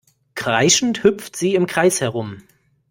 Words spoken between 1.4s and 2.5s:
im Kreis herum.